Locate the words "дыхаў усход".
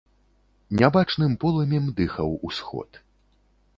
1.99-2.89